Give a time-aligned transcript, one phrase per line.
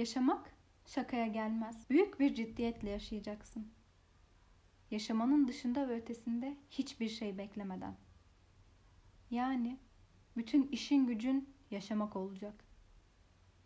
[0.00, 0.52] Yaşamak
[0.86, 1.90] şakaya gelmez.
[1.90, 3.68] Büyük bir ciddiyetle yaşayacaksın.
[4.90, 7.96] Yaşamanın dışında ve ötesinde hiçbir şey beklemeden.
[9.30, 9.78] Yani
[10.36, 12.64] bütün işin gücün yaşamak olacak.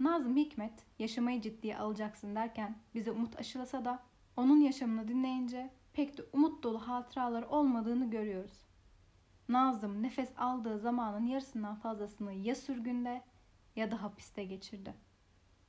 [0.00, 4.02] Nazım Hikmet yaşamayı ciddiye alacaksın derken bize umut aşılasa da
[4.36, 8.66] onun yaşamını dinleyince pek de umut dolu hatıralar olmadığını görüyoruz.
[9.48, 13.22] Nazım nefes aldığı zamanın yarısından fazlasını ya sürgünde
[13.76, 15.03] ya da hapiste geçirdi.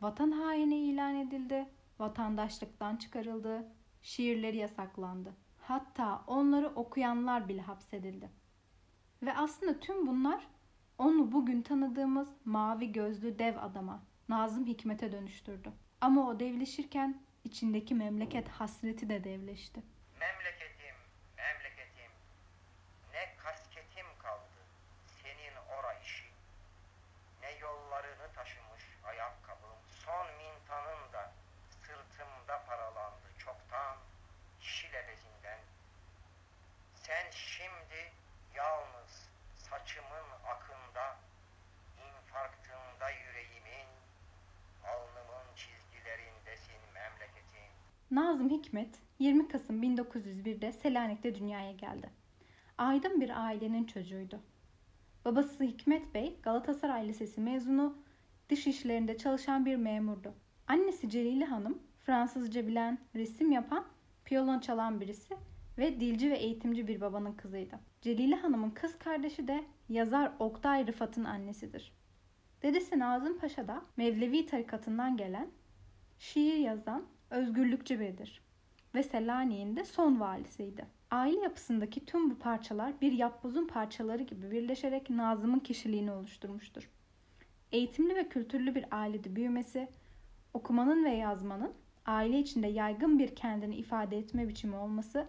[0.00, 3.68] Vatan haini ilan edildi, vatandaşlıktan çıkarıldı,
[4.02, 5.34] şiirleri yasaklandı.
[5.58, 8.30] Hatta onları okuyanlar bile hapsedildi.
[9.22, 10.48] Ve aslında tüm bunlar
[10.98, 15.72] onu bugün tanıdığımız mavi gözlü dev adama, Nazım Hikmet'e dönüştürdü.
[16.00, 19.82] Ama o devleşirken içindeki memleket hasreti de devleşti.
[20.20, 20.57] Memleketim,
[48.10, 52.10] Nazım Hikmet 20 Kasım 1901'de Selanik'te dünyaya geldi.
[52.78, 54.40] Aydın bir ailenin çocuğuydu.
[55.24, 57.96] Babası Hikmet Bey Galatasaray Lisesi mezunu,
[58.48, 60.34] dış işlerinde çalışan bir memurdu.
[60.66, 63.84] Annesi Celile Hanım Fransızca bilen, resim yapan,
[64.24, 65.36] piyano çalan birisi
[65.78, 67.78] ve dilci ve eğitimci bir babanın kızıydı.
[68.00, 71.92] Celile Hanım'ın kız kardeşi de yazar Oktay Rıfat'ın annesidir.
[72.62, 75.48] Dedesi Nazım Paşa da Mevlevi tarikatından gelen,
[76.18, 78.40] şiir yazan, özgürlükçü biridir
[78.94, 80.86] ve Selanik'in de son valisiydi.
[81.10, 86.90] Aile yapısındaki tüm bu parçalar bir yapbozun parçaları gibi birleşerek Nazım'ın kişiliğini oluşturmuştur.
[87.72, 89.88] Eğitimli ve kültürlü bir ailede büyümesi,
[90.54, 91.72] okumanın ve yazmanın
[92.06, 95.26] aile içinde yaygın bir kendini ifade etme biçimi olması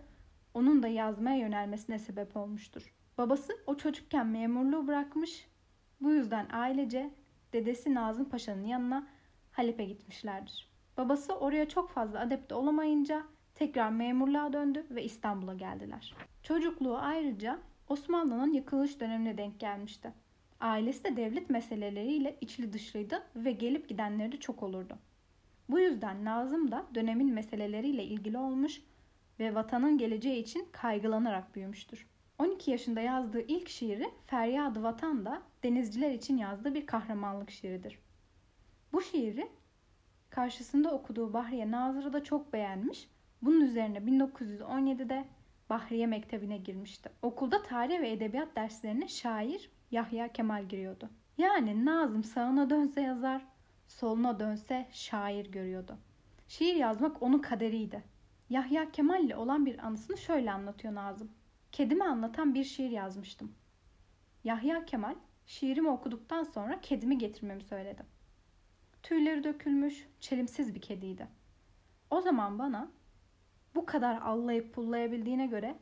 [0.53, 2.93] onun da yazmaya yönelmesine sebep olmuştur.
[3.17, 5.47] Babası o çocukken memurluğu bırakmış,
[6.01, 7.13] bu yüzden ailece
[7.53, 9.07] dedesi Nazım Paşa'nın yanına
[9.51, 10.69] Halep'e gitmişlerdir.
[10.99, 13.23] Babası oraya çok fazla adepte olamayınca
[13.55, 16.15] tekrar memurluğa döndü ve İstanbul'a geldiler.
[16.43, 20.13] Çocukluğu ayrıca Osmanlı'nın yıkılış dönemine denk gelmişti.
[20.59, 24.97] Ailesi de devlet meseleleriyle içli dışlıydı ve gelip gidenleri de çok olurdu.
[25.69, 28.81] Bu yüzden Nazım da dönemin meseleleriyle ilgili olmuş
[29.39, 32.07] ve vatanın geleceği için kaygılanarak büyümüştür.
[32.39, 37.99] 12 yaşında yazdığı ilk şiiri Feryadı Vatan da denizciler için yazdığı bir kahramanlık şiiridir.
[38.93, 39.58] Bu şiiri
[40.29, 43.09] karşısında okuduğu Bahriye Nazır'ı da çok beğenmiş.
[43.41, 45.25] Bunun üzerine 1917'de
[45.69, 47.09] Bahriye Mektebi'ne girmişti.
[47.21, 51.09] Okulda tarih ve edebiyat derslerine şair Yahya Kemal giriyordu.
[51.37, 53.45] Yani Nazım sağına dönse yazar,
[53.87, 55.97] soluna dönse şair görüyordu.
[56.47, 58.03] Şiir yazmak onun kaderiydi.
[58.49, 61.31] Yahya Kemal ile olan bir anısını şöyle anlatıyor Nazım.
[61.71, 63.51] Kedimi anlatan bir şiir yazmıştım.
[64.43, 65.15] Yahya Kemal
[65.45, 68.18] şiirimi okuduktan sonra kedimi getirmemi söyledi.
[69.03, 71.27] Tüyleri dökülmüş, çelimsiz bir kediydi.
[72.09, 72.91] O zaman bana
[73.75, 75.75] bu kadar allayıp pullayabildiğine göre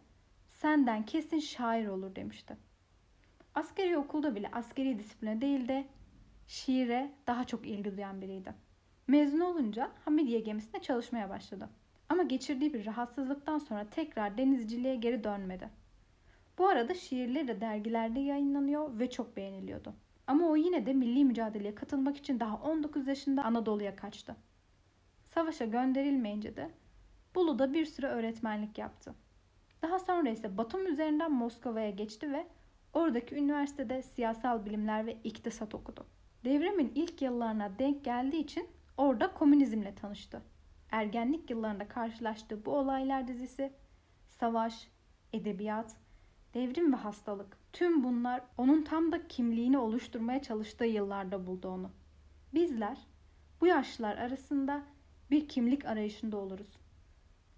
[0.47, 2.57] senden kesin şair olur demişti.
[3.55, 5.87] Askeri okulda bile askeri disipline değil de
[6.47, 8.53] şiire daha çok ilgi duyan biriydi.
[9.07, 11.69] Mezun olunca Hamidiye gemisinde çalışmaya başladı.
[12.09, 15.69] Ama geçirdiği bir rahatsızlıktan sonra tekrar denizciliğe geri dönmedi.
[16.57, 19.93] Bu arada şiirleri de dergilerde yayınlanıyor ve çok beğeniliyordu.
[20.27, 24.35] Ama o yine de milli mücadeleye katılmak için daha 19 yaşında Anadolu'ya kaçtı.
[25.25, 26.71] Savaşa gönderilmeyince de
[27.35, 29.15] Bolu'da bir süre öğretmenlik yaptı.
[29.81, 32.47] Daha sonra ise Batum üzerinden Moskova'ya geçti ve
[32.93, 36.05] oradaki üniversitede siyasal bilimler ve iktisat okudu.
[36.45, 38.67] Devrimin ilk yıllarına denk geldiği için
[38.97, 40.41] orada komünizmle tanıştı.
[40.91, 43.73] Ergenlik yıllarında karşılaştığı bu olaylar dizisi,
[44.27, 44.87] savaş,
[45.33, 45.95] edebiyat,
[46.53, 51.91] devrim ve hastalık tüm bunlar onun tam da kimliğini oluşturmaya çalıştığı yıllarda buldu onu.
[52.53, 52.97] Bizler
[53.61, 54.83] bu yaşlılar arasında
[55.31, 56.77] bir kimlik arayışında oluruz.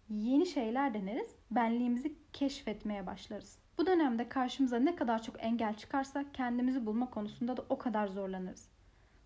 [0.09, 3.59] Yeni şeyler deneriz, benliğimizi keşfetmeye başlarız.
[3.77, 8.69] Bu dönemde karşımıza ne kadar çok engel çıkarsa kendimizi bulma konusunda da o kadar zorlanırız.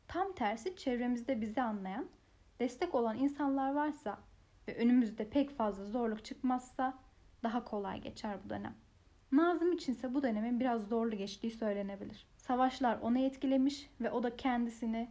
[0.07, 2.05] Tam tersi çevremizde bizi anlayan,
[2.59, 4.17] destek olan insanlar varsa
[4.67, 6.99] ve önümüzde pek fazla zorluk çıkmazsa
[7.43, 8.75] daha kolay geçer bu dönem.
[9.33, 12.27] Nazım içinse bu dönemin biraz zorlu geçtiği söylenebilir.
[12.37, 15.09] Savaşlar onu etkilemiş ve o da kendisini,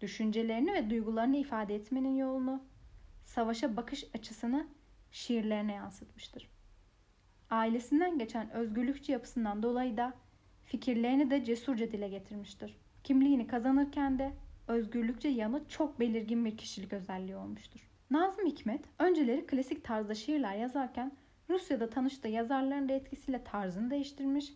[0.00, 2.62] düşüncelerini ve duygularını ifade etmenin yolunu,
[3.24, 4.66] savaşa bakış açısını
[5.12, 6.48] şiirlerine yansıtmıştır.
[7.50, 10.14] Ailesinden geçen özgürlükçü yapısından dolayı da
[10.64, 12.76] fikirlerini de cesurca dile getirmiştir.
[13.04, 14.32] Kimliğini kazanırken de
[14.68, 17.88] özgürlükçe yanı çok belirgin bir kişilik özelliği olmuştur.
[18.10, 21.12] Nazım Hikmet önceleri klasik tarzda şiirler yazarken
[21.52, 24.52] Rusya'da tanıştığı yazarların da etkisiyle tarzını değiştirmiş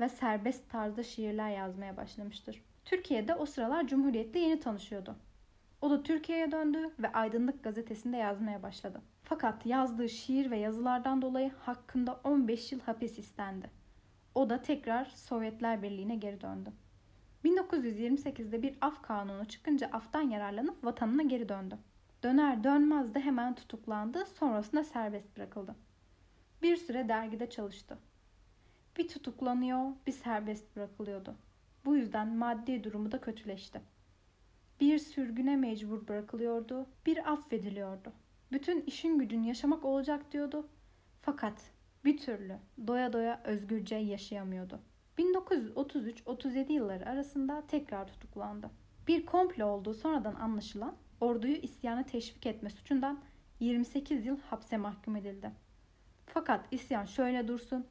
[0.00, 2.62] ve serbest tarzda şiirler yazmaya başlamıştır.
[2.84, 5.16] Türkiye'de o sıralar Cumhuriyet'le yeni tanışıyordu.
[5.82, 9.00] O da Türkiye'ye döndü ve Aydınlık gazetesinde yazmaya başladı.
[9.22, 13.70] Fakat yazdığı şiir ve yazılardan dolayı hakkında 15 yıl hapis istendi.
[14.34, 16.72] O da tekrar Sovyetler Birliği'ne geri döndü.
[17.44, 21.78] 1928'de bir af kanunu çıkınca aftan yararlanıp vatanına geri döndü.
[22.22, 25.74] Döner dönmez de hemen tutuklandı, sonrasında serbest bırakıldı.
[26.62, 27.98] Bir süre dergide çalıştı.
[28.96, 31.36] Bir tutuklanıyor, bir serbest bırakılıyordu.
[31.84, 33.80] Bu yüzden maddi durumu da kötüleşti.
[34.80, 38.12] Bir sürgüne mecbur bırakılıyordu, bir affediliyordu.
[38.52, 40.68] Bütün işin gücün yaşamak olacak diyordu.
[41.22, 41.70] Fakat
[42.04, 44.80] bir türlü doya doya özgürce yaşayamıyordu.
[45.18, 48.70] 1933-37 yılları arasında tekrar tutuklandı.
[49.08, 53.20] Bir komplo olduğu sonradan anlaşılan orduyu isyana teşvik etme suçundan
[53.60, 55.50] 28 yıl hapse mahkum edildi.
[56.34, 57.86] Fakat isyan şöyle dursun,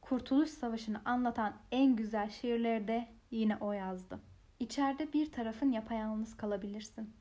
[0.00, 4.20] Kurtuluş Savaşı'nı anlatan en güzel şiirleri de yine o yazdı.
[4.60, 7.14] İçeride bir tarafın yapayalnız kalabilirsin.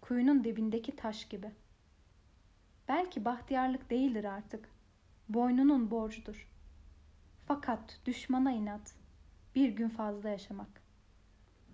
[0.00, 1.50] Kuyunun dibindeki taş gibi.
[2.88, 4.68] Belki bahtiyarlık değildir artık.
[5.28, 6.48] Boynunun borcudur.
[7.46, 8.94] Fakat düşmana inat.
[9.54, 10.82] Bir gün fazla yaşamak.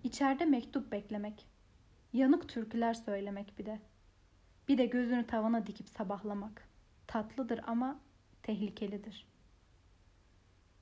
[0.03, 1.47] İçeride mektup beklemek.
[2.13, 3.79] Yanık türküler söylemek bir de.
[4.67, 6.67] Bir de gözünü tavana dikip sabahlamak.
[7.07, 7.99] Tatlıdır ama
[8.49, 9.27] tehlikelidir.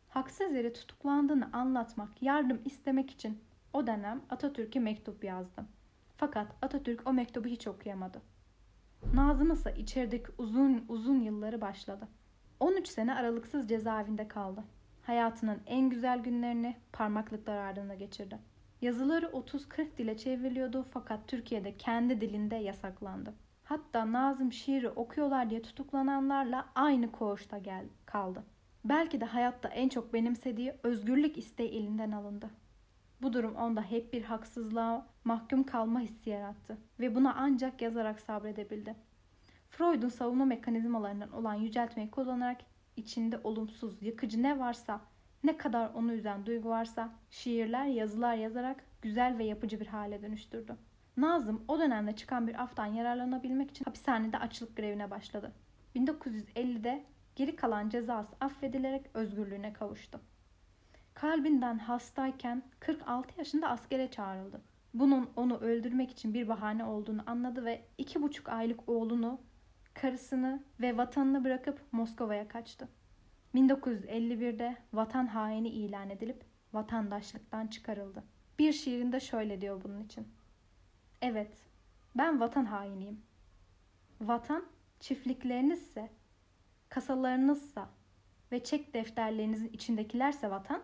[0.10, 3.42] Haksız yere tutuklandığını anlatmak, yardım istemek için
[3.74, 5.68] o dönem Atatürk'e mektup yazdım.
[6.18, 8.22] Fakat Atatürk o mektubu hiç okuyamadı.
[9.14, 12.08] Nazım ise içerideki uzun uzun yılları başladı.
[12.60, 14.63] 13 sene aralıksız cezaevinde kaldı.
[15.02, 18.40] Hayatının en güzel günlerini parmaklıklar ardında geçirdi.
[18.81, 23.34] Yazıları 30-40 dile çevriliyordu fakat Türkiye'de kendi dilinde yasaklandı.
[23.68, 28.44] Hatta Nazım şiiri okuyorlar diye tutuklananlarla aynı koğuşta gel kaldı.
[28.86, 32.50] Belki de hayatta en çok benimsediği özgürlük isteği elinden alındı.
[33.22, 38.96] Bu durum onda hep bir haksızlığa mahkum kalma hissi yarattı ve buna ancak yazarak sabredebildi.
[39.70, 42.62] Freud'un savunma mekanizmalarından olan yüceltmeyi kullanarak
[42.96, 45.02] içinde olumsuz, yıkıcı ne varsa,
[45.44, 50.75] ne kadar onu üzen duygu varsa şiirler, yazılar yazarak güzel ve yapıcı bir hale dönüştürdü.
[51.18, 55.52] Nazım o dönemde çıkan bir aftan yararlanabilmek için hapishanede açlık grevine başladı.
[55.96, 57.06] 1950'de
[57.36, 60.22] geri kalan cezası affedilerek özgürlüğüne kavuştu.
[61.14, 64.62] Kalbinden hastayken 46 yaşında askere çağrıldı.
[64.94, 69.42] Bunun onu öldürmek için bir bahane olduğunu anladı ve iki buçuk aylık oğlunu,
[69.94, 72.88] karısını ve vatanını bırakıp Moskova'ya kaçtı.
[73.56, 76.44] 1951'de vatan haini ilan edilip
[76.74, 78.24] vatandaşlıktan çıkarıldı.
[78.60, 80.28] Bir şiirinde şöyle diyor bunun için.
[81.22, 81.52] Evet,
[82.16, 83.22] ben vatan hainiyim.
[84.22, 84.66] Vatan
[85.00, 86.10] çiftliklerinizse,
[86.90, 87.90] kasalarınızsa
[88.52, 90.84] ve çek defterlerinizin içindekilerse vatan,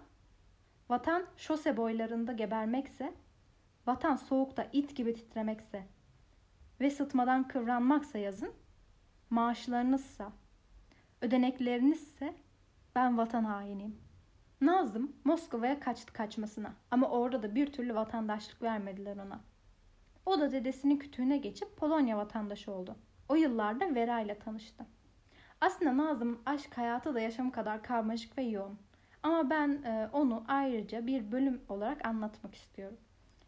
[0.89, 3.13] vatan şose boylarında gebermekse,
[3.88, 5.88] vatan soğukta it gibi titremekse
[6.79, 8.53] ve sıtmadan kıvranmaksa yazın,
[9.29, 10.31] maaşlarınızsa,
[11.21, 12.36] ödeneklerinizse
[12.95, 13.97] ben vatan hainiyim.
[14.62, 19.52] Nazım Moskova'ya kaçtı kaçmasına ama orada da bir türlü vatandaşlık vermediler ona.
[20.25, 22.96] O da dedesinin kütüğüne geçip Polonya vatandaşı oldu.
[23.30, 24.86] O yıllarda Vera ile tanıştı.
[25.62, 28.80] Aslında Nazım aşk hayatı da yaşam kadar karmaşık ve yoğun.
[29.24, 32.98] Ama ben e, onu ayrıca bir bölüm olarak anlatmak istiyorum.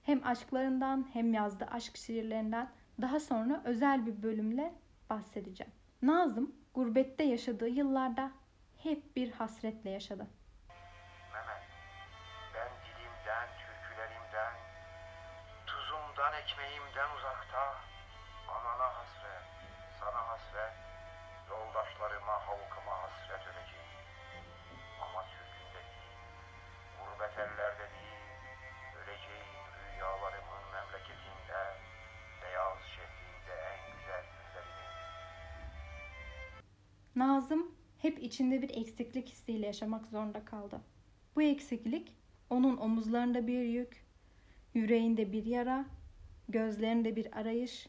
[0.03, 2.70] Hem aşklarından hem yazdığı aşk şiirlerinden
[3.01, 4.74] daha sonra özel bir bölümle
[5.10, 5.72] bahsedeceğim.
[6.01, 8.32] Nazım gurbette yaşadığı yıllarda
[8.77, 10.27] hep bir hasretle yaşadı.
[16.15, 17.75] Tuzumdan, ekmeğimden uzakta,
[18.48, 19.45] anana hasret,
[20.00, 20.74] sana hasret,
[21.50, 23.89] yoldaşlarıma, halkıma hasret öleceğim.
[25.01, 26.17] Ama sürgünde değil,
[27.00, 28.22] gurbet ellerde değil,
[28.98, 31.60] öleceğim rüyalarımın memleketinde,
[32.41, 34.86] beyaz şehrinde en güzel günlerinde.
[37.15, 40.81] Nazım hep içinde bir eksiklik hissiyle yaşamak zorunda kaldı.
[41.36, 42.17] Bu eksiklik
[42.50, 44.05] onun omuzlarında bir yük,
[44.74, 45.86] yüreğinde bir yara,
[46.49, 47.87] gözlerinde bir arayış,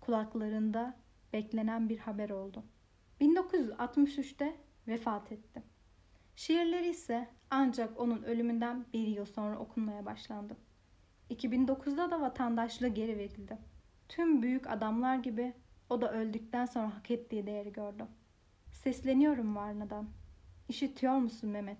[0.00, 0.96] kulaklarında
[1.32, 2.64] beklenen bir haber oldu.
[3.20, 4.56] 1963'te
[4.88, 5.62] vefat etti.
[6.36, 10.56] Şiirleri ise ancak onun ölümünden bir yıl sonra okunmaya başlandı.
[11.30, 13.58] 2009'da da vatandaşlığı geri verildi.
[14.08, 15.54] Tüm büyük adamlar gibi
[15.90, 18.06] o da öldükten sonra hak ettiği değeri gördü.
[18.72, 20.08] Sesleniyorum Varna'dan.
[20.68, 21.78] İşitiyor musun Mehmet?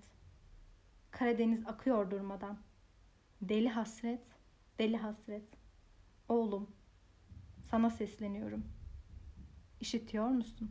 [1.10, 2.58] Karadeniz akıyor durmadan.
[3.42, 4.22] Deli hasret,
[4.78, 5.55] deli hasret.
[6.28, 6.70] Oğlum,
[7.70, 8.64] sana sesleniyorum.
[9.80, 10.70] İşitiyor musun?